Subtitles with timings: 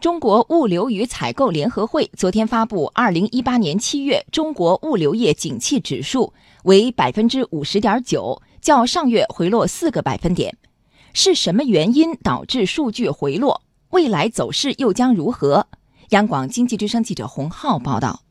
[0.00, 6.32] 中国物流与采购联合会昨天发布，二零一八年七月中国物流业景气指数
[6.64, 10.56] 为百分之五十点九，较上月回落四个百分点。
[11.12, 13.60] 是什么原因导致数据回落？
[13.90, 15.66] 未来走势又将如何？
[16.10, 18.22] 央广经济之声记者洪浩报道。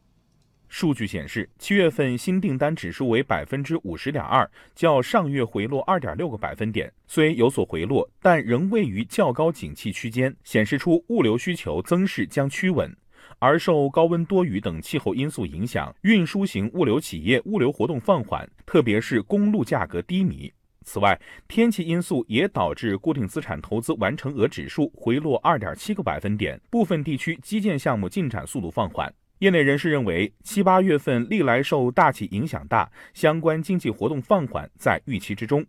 [0.69, 6.91] 数据显示，七月份新订单指数为百分之五十点二，较上月回落二点六个百分点。
[7.07, 12.95] 虽有所回落，但仍位于较高景气区间，显示出物流需求增势将趋稳。
[13.39, 20.51] 而受高温多雨等气候因素影响，运输型物流企业物流活动放缓，特别是公路价格低迷。
[20.83, 29.13] 此外，天气因素也导致固定资产投资完成额指数回落二点七个百分点，部分地区基建项目进展速度放缓。
[29.39, 35.65] 业内人士认为，七八月份历来受大气影响大，相关经济活动放缓在预期之中。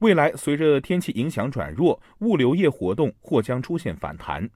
[0.00, 4.48] 未来随着天气影响转弱，物流业活动或将出现反弹。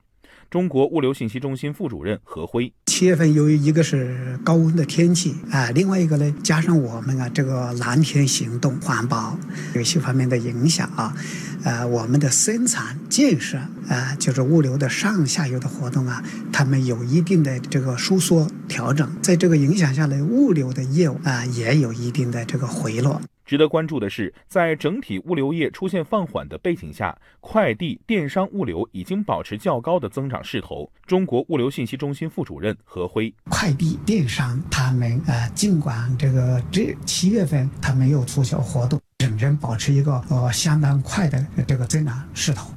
[0.50, 9.38] 中国物流信息中心副主任何辉：七月份由于一个是高温的天气啊，另外一个呢，加上我们啊这个蓝天行动、环保
[9.74, 11.14] 有些方面的影响啊，
[11.64, 13.58] 呃，我们的生产建设
[13.90, 23.20] 啊，就是物流的上下游的活动啊，他们有一定的这个收缩调整，在这个影响下呢，物流的业务啊也有一定的这个回落。
[23.48, 30.92] 值得关注的是，在整体物流业出现放缓的背景下，快递电商物流已经保持较高的增长势头。
[31.06, 42.70] 中国物流信息中心副主任何辉：快递电商他们啊，尽管这个这七月份他没有促销活动，仍然保持一个呃相当快的这个增长势头。